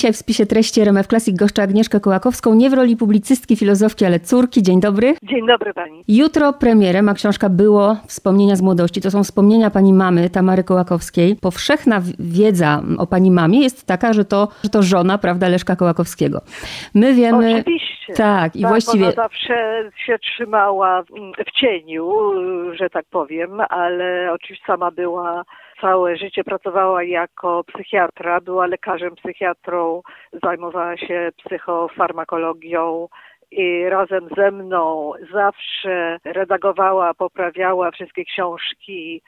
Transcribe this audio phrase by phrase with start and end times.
[0.00, 4.20] Dzisiaj w spisie treści RMF Classic goszczę Agnieszkę Kołakowską, nie w roli publicystki, filozofki, ale
[4.20, 4.62] córki.
[4.62, 5.14] Dzień dobry.
[5.22, 6.04] Dzień dobry pani.
[6.08, 9.00] Jutro premierem, a książka Było Wspomnienia z młodości.
[9.00, 11.36] To są wspomnienia pani mamy, Tamary Kołakowskiej.
[11.42, 16.40] Powszechna wiedza o pani mamie jest taka, że to, że to żona, prawda, Leszka Kołakowskiego.
[16.94, 17.60] My wiemy...
[17.60, 18.12] Oczywiście.
[18.12, 19.04] Tak, i tak, właściwie...
[19.04, 21.02] Ona zawsze się trzymała
[21.46, 22.12] w cieniu,
[22.74, 25.44] że tak powiem, ale oczywiście sama była
[25.80, 30.02] całe życie pracowała jako psychiatra, była lekarzem psychiatrą,
[30.42, 33.08] zajmowała się psychofarmakologią
[33.50, 39.22] i razem ze mną zawsze redagowała, poprawiała wszystkie książki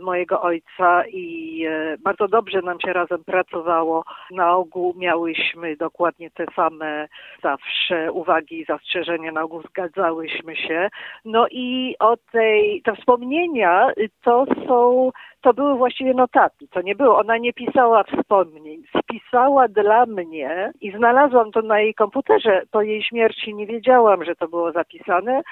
[0.00, 4.04] mojego ojca i e, bardzo dobrze nam się razem pracowało.
[4.30, 7.08] Na ogół miałyśmy dokładnie te same
[7.42, 10.88] zawsze uwagi i zastrzeżenia, na ogół zgadzałyśmy się.
[11.24, 13.90] No i o tej, te wspomnienia
[14.22, 20.06] to są, to były właściwie notatki, to nie było, ona nie pisała wspomnień, spisała dla
[20.06, 22.62] mnie i znalazłam to na jej komputerze.
[22.70, 25.42] Po jej śmierci nie wiedziałam, że to było zapisane.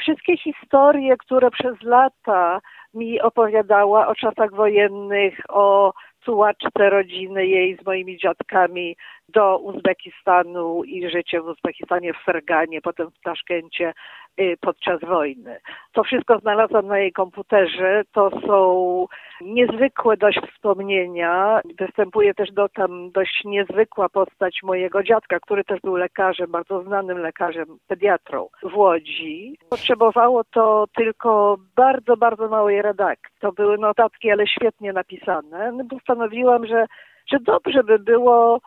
[0.00, 2.60] Wszystkie historie, które przez lata
[2.96, 5.92] mi opowiadała o czasach wojennych, o
[6.24, 8.96] tułaczce rodziny jej z moimi dziadkami
[9.28, 13.92] do Uzbekistanu i życie w Uzbekistanie w Ferganie, potem w Taszkencie
[14.60, 15.60] podczas wojny.
[15.92, 18.02] To wszystko znalazłam na jej komputerze.
[18.12, 19.06] To są
[19.40, 21.60] niezwykłe dość wspomnienia.
[21.78, 27.18] Występuje też do tam dość niezwykła postać mojego dziadka, który też był lekarzem, bardzo znanym
[27.18, 29.58] lekarzem, pediatrą w Łodzi.
[29.70, 33.36] Potrzebowało to tylko bardzo, bardzo małej redakcji.
[33.40, 35.72] To były notatki, ale świetnie napisane.
[35.72, 36.86] No, postanowiłam, że,
[37.32, 38.60] że dobrze by było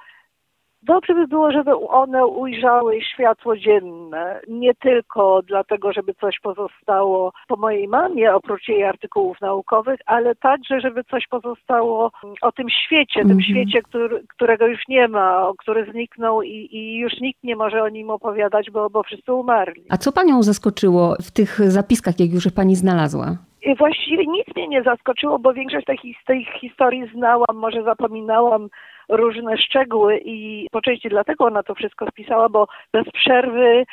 [0.83, 7.55] Dobrze by było, żeby one ujrzały światło dzienne, nie tylko dlatego, żeby coś pozostało po
[7.55, 13.31] mojej mamie, oprócz jej artykułów naukowych, ale także, żeby coś pozostało o tym świecie, tym
[13.31, 13.49] mm -hmm.
[13.49, 17.89] świecie, który, którego już nie ma, który zniknął i, i, już nikt nie może o
[17.89, 19.83] nim opowiadać, bo, bo wszyscy umarli.
[19.89, 23.37] A co panią zaskoczyło w tych zapiskach, jak już pani znalazła?
[23.61, 28.69] I właściwie nic mnie nie zaskoczyło, bo większość tych, tych historii znałam, może zapominałam
[29.09, 33.85] różne szczegóły i po części dlatego ona to wszystko spisała, bo bez przerwy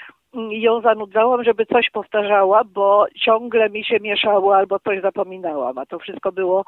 [0.51, 5.99] ją zanudzałam, żeby coś powtarzała, bo ciągle mi się mieszało albo coś zapominałam, a to
[5.99, 6.65] wszystko było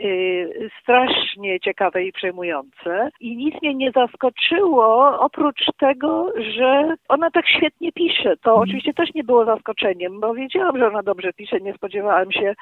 [0.00, 3.10] y, strasznie ciekawe i przejmujące.
[3.20, 8.36] I nic mnie nie zaskoczyło, oprócz tego, że ona tak świetnie pisze.
[8.36, 8.62] To mhm.
[8.62, 12.54] oczywiście też nie było zaskoczeniem, bo wiedziałam, że ona dobrze pisze, nie spodziewałam się,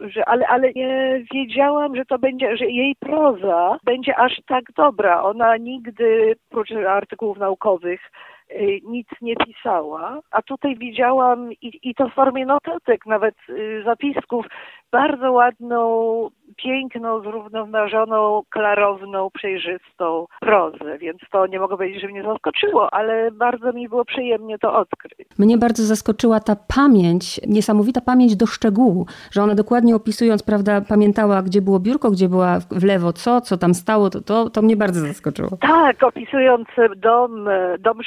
[0.00, 5.22] że, ale, ale nie wiedziałam, że to będzie, że jej proza będzie aż tak dobra.
[5.22, 8.00] Ona nigdy, oprócz artykułów naukowych,
[8.84, 14.46] nic nie pisała, a tutaj widziałam i, i to w formie notatek, nawet y, zapisków,
[14.92, 22.94] bardzo ładną, piękną, zrównoważoną, klarowną, przejrzystą prozę, więc to nie mogę powiedzieć, że mnie zaskoczyło,
[22.94, 25.28] ale bardzo mi było przyjemnie to odkryć.
[25.38, 31.42] Mnie bardzo zaskoczyła ta pamięć, niesamowita pamięć do szczegółu, że ona dokładnie opisując, prawda, pamiętała,
[31.42, 34.76] gdzie było biurko, gdzie była w lewo co, co tam stało, to, to, to mnie
[34.76, 35.48] bardzo zaskoczyło.
[35.60, 37.48] Tak, opisując dom,
[37.78, 37.98] dom,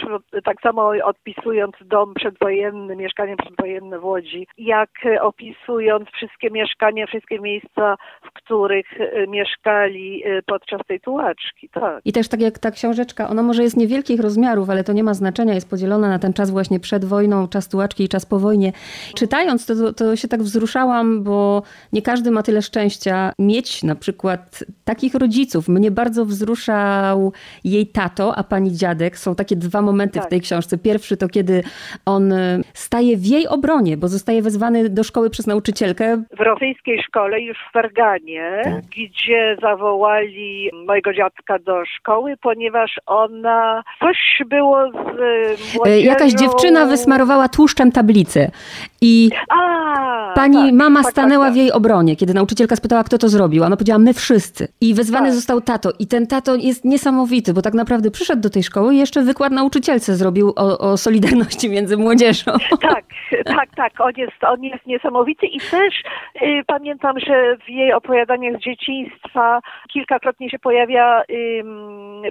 [0.44, 4.90] tak samo odpisując dom przedwojenny, mieszkanie przedwojenne w Łodzi, jak
[5.22, 11.70] opisując wszystkie mieszkania mieszkania, wszystkie miejsca, w których e, mieszkali e, podczas tej tułaczki.
[11.70, 12.02] Tak.
[12.06, 15.14] I też tak jak ta książeczka, ona może jest niewielkich rozmiarów, ale to nie ma
[15.14, 18.72] znaczenia, jest podzielona na ten czas właśnie przed wojną, czas tułaczki i czas po wojnie.
[19.16, 21.64] Czytając to, to się tak wzruszałam, bo
[21.94, 25.68] nie każdy ma tyle szczęścia mieć na przykład takich rodziców.
[25.68, 29.18] Mnie bardzo wzruszał jej tato, a pani dziadek.
[29.18, 30.28] Są takie dwa momenty tak.
[30.28, 30.78] w tej książce.
[30.78, 31.64] Pierwszy to kiedy
[32.06, 36.24] on e, staje w jej obronie, bo zostaje wezwany do szkoły przez nauczycielkę.
[36.38, 38.86] W rosyjskiej szkole już w Ferganie, tak.
[38.86, 46.06] gdzie zawołali mojego dziadka do szkoły, ponieważ ona coś było z e, młodzieżą...
[46.06, 48.52] Jakaś dziewczyna wysmarowała tłuszczem tablicę
[49.02, 49.85] i A,
[50.36, 53.64] pani tak, mama tak, stanęła tak, w jej obronie, kiedy nauczycielka spytała, kto to zrobił.
[53.64, 54.68] Ona powiedziała, my wszyscy.
[54.82, 55.36] I wezwany tak.
[55.36, 55.90] został tato.
[56.00, 59.52] I ten tato jest niesamowity, bo tak naprawdę przyszedł do tej szkoły i jeszcze wykład
[59.52, 62.52] nauczycielce zrobił o, o solidarności między młodzieżą.
[62.82, 63.06] Tak,
[63.58, 63.94] tak, tak.
[64.00, 66.04] On jest, on jest niesamowity i też
[66.42, 69.60] y, pamiętam, że w jej opowiadaniach z dzieciństwa
[69.94, 71.64] kilkakrotnie się pojawia y,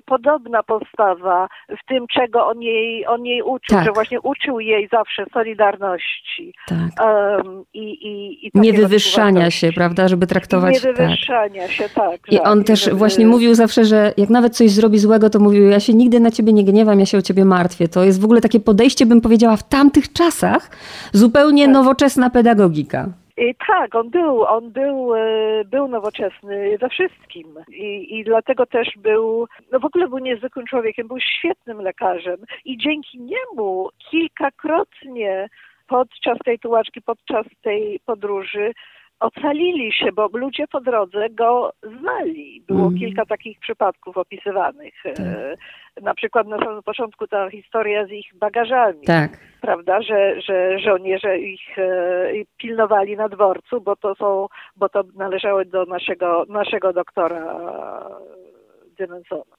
[0.05, 3.85] podobna postawa w tym, czego on jej, on jej uczył, tak.
[3.85, 6.55] że właśnie uczył jej zawsze solidarności.
[6.69, 7.07] Tak.
[7.07, 10.75] Um, i, i, i nie wywyższania się, prawda, żeby traktować...
[10.75, 10.97] I nie tak.
[10.97, 11.71] wywyższania tak.
[11.71, 12.21] się, tak.
[12.31, 15.81] I on też właśnie mówił zawsze, że jak nawet coś zrobi złego, to mówił, ja
[15.81, 17.89] się nigdy na ciebie nie gniewam, ja się o ciebie martwię.
[17.89, 20.71] To jest w ogóle takie podejście, bym powiedziała, w tamtych czasach
[21.13, 21.75] zupełnie tak.
[21.75, 23.09] nowoczesna pedagogika.
[23.37, 28.89] I tak, on był, on był, e, był nowoczesny we wszystkim I, i dlatego też
[28.97, 35.49] był, no w ogóle był niezwykłym człowiekiem, był świetnym lekarzem i dzięki niemu kilkakrotnie
[35.87, 38.73] podczas tej tułaczki, podczas tej podróży
[39.21, 42.65] ocalili się, bo ludzie po drodze go znali.
[42.67, 42.99] Było mm.
[42.99, 44.95] kilka takich przypadków opisywanych.
[45.03, 45.21] Tak.
[45.21, 45.57] E,
[46.03, 49.05] na przykład na samym początku ta historia z ich bagażami.
[49.07, 49.31] Tak.
[49.61, 54.47] Prawda, że, że żołnierze ich e, pilnowali na dworcu, bo to są,
[54.77, 57.59] bo to należały do naszego, naszego doktora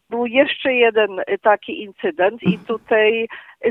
[0.09, 3.27] Był jeszcze jeden taki incydent i tutaj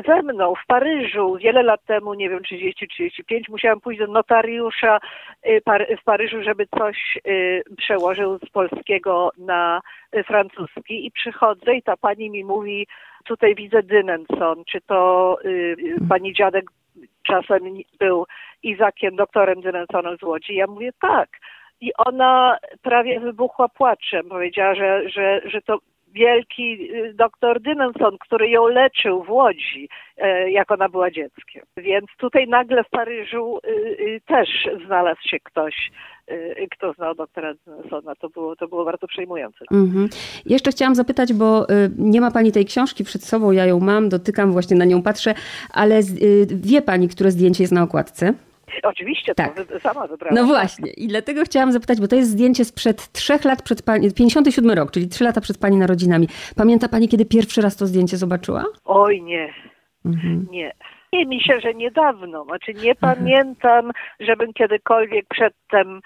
[0.06, 4.98] ze mną w Paryżu wiele lat temu, nie wiem, 30-35, musiałam pójść do notariusza
[5.46, 5.62] y,
[6.00, 9.80] w Paryżu, żeby coś y, przełożył z polskiego na
[10.26, 12.86] francuski i przychodzę i ta pani mi mówi,
[13.24, 15.76] tutaj widzę Dynenson, czy to y,
[16.08, 16.64] pani dziadek
[17.22, 17.62] czasem
[17.98, 18.26] był
[18.62, 20.54] Izakiem, doktorem Dynensonem z Łodzi.
[20.54, 21.28] Ja mówię tak.
[21.80, 24.28] I ona prawie wybuchła płaczem.
[24.28, 25.78] Powiedziała, że, że, że to
[26.14, 31.62] wielki y, doktor Dynenson, który ją leczył w Łodzi, e, jak ona była dzieckiem.
[31.76, 34.48] Więc tutaj nagle w Paryżu y, y, też
[34.86, 35.90] znalazł się ktoś,
[36.70, 38.14] kto znał doktora Dynensona.
[38.14, 39.64] To było, to było bardzo przejmujące.
[39.72, 40.08] Mhm.
[40.46, 41.66] Jeszcze chciałam zapytać, bo
[41.98, 45.34] nie ma pani tej książki przed sobą, ja ją mam, dotykam, właśnie na nią patrzę,
[45.72, 46.00] ale
[46.46, 48.34] wie pani, które zdjęcie jest na okładce?
[48.82, 49.66] Oczywiście, tak.
[49.66, 50.34] to sama wybrałam.
[50.34, 50.50] No tak.
[50.50, 54.70] właśnie i dlatego chciałam zapytać, bo to jest zdjęcie sprzed trzech lat przed pani, 57
[54.70, 56.28] rok, czyli trzy lata przed pani narodzinami.
[56.56, 58.64] Pamięta pani, kiedy pierwszy raz to zdjęcie zobaczyła?
[58.84, 59.54] Oj nie,
[60.04, 60.46] mhm.
[60.50, 60.72] nie.
[61.12, 62.44] Nie, mi się, że niedawno.
[62.44, 63.90] Znaczy nie pamiętam,
[64.20, 66.00] żebym kiedykolwiek przedtem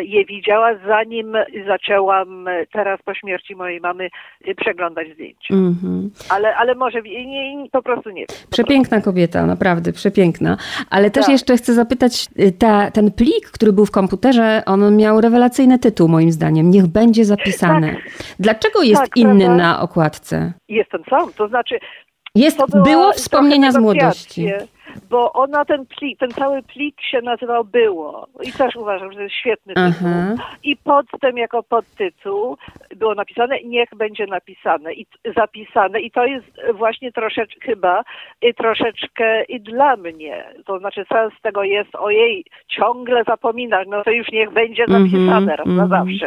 [0.00, 1.32] je widziała, zanim
[1.66, 4.08] zaczęłam teraz po śmierci mojej mamy
[4.56, 5.54] przeglądać zdjęcia.
[5.54, 6.08] Mm -hmm.
[6.30, 8.36] Ale, ale może nie, po prostu nie wiem.
[8.50, 10.56] Przepiękna kobieta, naprawdę przepiękna.
[10.90, 11.32] Ale też tak.
[11.32, 12.26] jeszcze chcę zapytać,
[12.58, 16.70] ta, ten plik, który był w komputerze, on miał rewelacyjny tytuł moim zdaniem.
[16.70, 17.94] Niech będzie zapisane.
[17.94, 18.02] Tak.
[18.38, 19.64] Dlaczego jest tak, inny prawda?
[19.64, 20.52] na okładce?
[20.68, 21.78] Jest ten sam, to znaczy...
[22.34, 24.48] Jest, było wspomnienia z młodości
[25.10, 29.22] bo ona ten plik, ten cały plik się nazywał Było i też uważam, że to
[29.22, 30.08] jest świetny tytuł.
[30.64, 32.56] I pod tym jako podtytuł
[32.96, 35.06] było napisane niech będzie napisane i
[35.36, 38.02] zapisane i to jest właśnie troszeczkę chyba
[38.42, 40.44] i troszeczkę i dla mnie.
[40.66, 45.56] To znaczy sens tego jest ojej, ciągle zapominać, no to już niech będzie mhm, napisane
[45.56, 45.88] raz na mhm.
[45.88, 46.26] zawsze.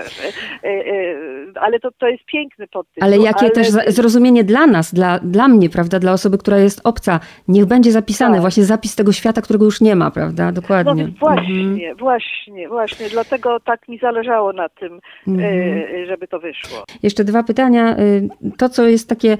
[0.63, 3.07] Y, y, ale to, to jest piękny podtytuł.
[3.07, 3.49] Ale jakie ale...
[3.49, 7.91] też zrozumienie dla nas, dla, dla mnie, prawda, dla osoby, która jest obca, niech będzie
[7.91, 8.41] zapisane tak.
[8.41, 10.51] właśnie właśnie zapis tego świata, którego już nie ma, prawda?
[10.51, 11.03] Dokładnie.
[11.03, 11.97] No właśnie, mhm.
[11.97, 13.09] właśnie, właśnie.
[13.09, 15.53] Dlatego tak mi zależało na tym, mhm.
[16.03, 16.83] E, żeby to wyszło.
[17.03, 17.97] Jeszcze dwa pytania.
[17.99, 19.37] Y, to, co jest takie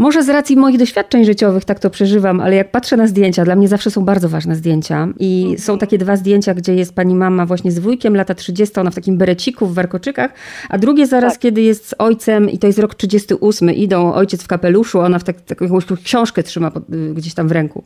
[0.00, 3.56] może z racji moich doświadczeń życiowych tak to przeżywam, ale jak patrzę na zdjęcia, dla
[3.56, 5.08] mnie zawsze są bardzo ważne zdjęcia.
[5.18, 5.58] I mhm.
[5.58, 8.94] są takie dwa zdjęcia, gdzie jest pani mama właśnie z wujkiem, lata 30, ona w
[8.94, 10.30] takim bereciku, w warkoczykach,
[10.68, 11.42] a drugie zaraz, tak.
[11.42, 15.24] kiedy jest z ojcem i to jest rok 38, idą ojciec w kapeluszu, ona w
[15.24, 17.84] tak, taką książkę trzyma pod, y, gdzieś tam w ręku.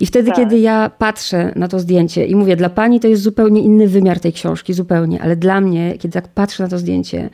[0.00, 0.36] I wtedy, tak.
[0.36, 4.20] kiedy ja patrzę na to zdjęcie i mówię, dla pani to jest zupełnie inny wymiar
[4.20, 7.30] tej książki, zupełnie, ale dla mnie, kiedy tak patrzę na to zdjęcie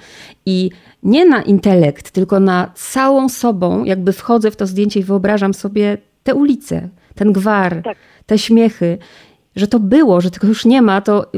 [0.46, 0.70] i
[1.02, 5.98] nie na intelekt, tylko na całą sobą, jakby wchodzę w to zdjęcie i wyobrażam sobie
[6.22, 7.96] te ulice, ten gwar, tak.
[8.26, 8.98] te śmiechy,
[9.56, 11.32] że to było, że tego już nie ma, to,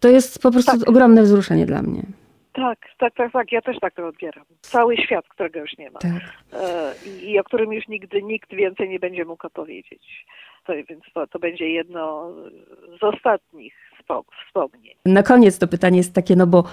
[0.00, 0.88] to jest po prostu tak.
[0.88, 2.02] ogromne wzruszenie dla mnie.
[2.58, 3.52] Tak, tak, tak, tak.
[3.52, 4.44] Ja też tak to odbieram.
[4.60, 5.98] Cały świat, którego już nie ma.
[5.98, 6.12] Tak.
[6.52, 10.26] E, I o którym już nigdy nikt więcej nie będzie mógł opowiedzieć.
[10.66, 12.32] To, więc to, to będzie jedno
[13.00, 13.74] z ostatnich
[14.46, 14.94] wspomnień.
[15.06, 16.64] Na koniec to pytanie jest takie, no bo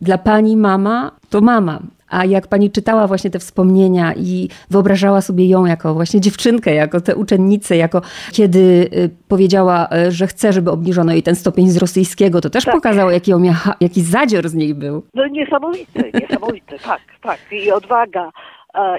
[0.00, 1.80] dla pani mama to mama,
[2.12, 7.00] a jak pani czytała właśnie te wspomnienia i wyobrażała sobie ją jako właśnie dziewczynkę, jako
[7.00, 8.02] tę uczennicę, jako
[8.32, 12.64] kiedy y, powiedziała, y, że chce, żeby obniżono jej ten stopień z rosyjskiego, to też
[12.64, 12.74] tak.
[12.74, 15.02] pokazało, jaki, miała, jaki zadzior z niej był.
[15.14, 17.38] No niesamowity, niesamowity, tak, tak.
[17.50, 18.30] I odwaga,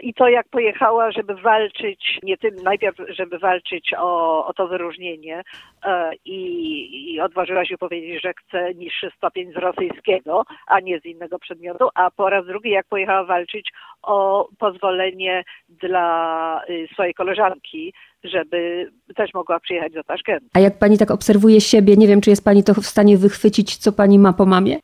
[0.02, 5.44] I to jak pojechała, żeby walczyć, nie tym, najpierw, żeby walczyć o, o to wyróżnienie
[5.86, 11.06] e, i, i odważyła się powiedzieć, że chce niższy stopień z rosyjskiego, a nie z
[11.06, 13.70] innego przedmiotu, a po raz drugi jak pojechała walczyć
[14.02, 20.48] o pozwolenie dla y, swojej koleżanki żeby też mogła przyjechać do Taszkentu.
[20.54, 23.78] A jak pani tak obserwuje siebie, nie wiem, czy jest pani to w stanie wychwycić,
[23.78, 24.80] co pani ma po mamie?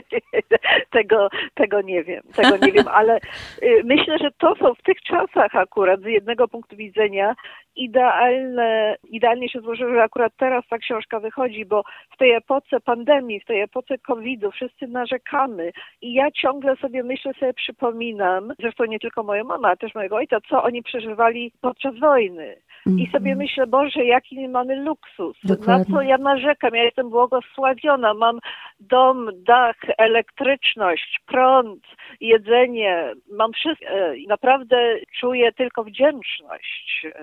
[0.96, 3.16] tego, tego nie wiem, tego nie wiem, ale
[3.62, 7.34] y, myślę, że to są w tych czasach akurat z jednego punktu widzenia
[7.76, 11.82] idealne, idealnie się złożyło, że akurat teraz ta książka wychodzi, bo
[12.14, 17.34] w tej epoce pandemii, w tej epoce COVID-u wszyscy narzekamy i ja ciągle sobie myślę,
[17.34, 21.98] sobie przypominam, zresztą nie tylko moja mama, ale też mojego ojca, co oni przeżywali podczas
[21.98, 25.36] wojny I sobie myślę, Boże, jaki my mamy luksus.
[25.44, 25.94] Dokładnie.
[25.94, 26.74] Na co ja narzekam?
[26.74, 28.14] Ja jestem błogosławiona.
[28.14, 28.38] Mam
[28.80, 31.84] dom, dach, elektryczność, prąd,
[32.20, 33.12] jedzenie.
[33.30, 33.86] Mam wszystko.
[33.88, 37.18] E, i Naprawdę czuję tylko wdzięczność e,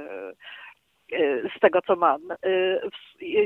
[1.18, 2.22] e, z tego, co mam.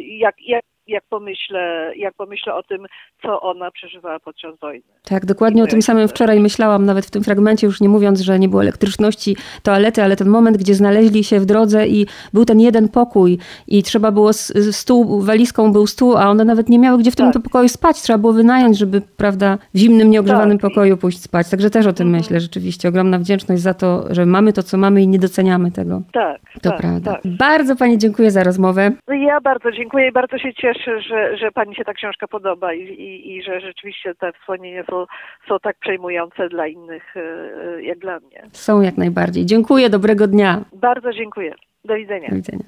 [0.03, 2.85] Jak, jak, jak, pomyślę, jak pomyślę o tym,
[3.21, 4.83] co ona przeżywała podczas wojny.
[5.09, 8.39] Tak, dokładnie o tym samym wczoraj myślałam, nawet w tym fragmencie, już nie mówiąc, że
[8.39, 12.59] nie było elektryczności, toalety, ale ten moment, gdzie znaleźli się w drodze i był ten
[12.59, 14.33] jeden pokój i trzeba było
[14.71, 17.43] stół, walizką był stół, a one nawet nie miały gdzie w tym Tak.
[17.43, 18.01] pokoju spać.
[18.01, 20.69] Trzeba było wynająć, żeby, prawda, w zimnym, nieogrzewanym Tak.
[20.71, 21.49] pokoju pójść spać.
[21.49, 22.21] Także też o tym Mhm.
[22.23, 22.89] myślę, rzeczywiście.
[22.89, 26.01] Ogromna wdzięczność za to, że mamy to, co mamy i nie doceniamy tego.
[26.13, 27.11] Tak, To tak, prawda.
[27.13, 27.21] tak.
[27.25, 28.91] Bardzo Pani dziękuję za rozmowę.
[29.07, 32.81] Ja bardzo dziękuję i bardzo się cieszę, że, że Pani się ta książka podoba i,
[32.81, 35.05] i, i że rzeczywiście te wspomnienia są,
[35.47, 38.43] są tak przejmujące dla innych, e, e, jak dla mnie.
[38.51, 39.45] Są jak najbardziej.
[39.45, 40.61] Dziękuję, dobrego dnia.
[40.73, 41.53] Bardzo dziękuję.
[41.85, 42.29] Do widzenia.
[42.29, 42.63] Do widzenia.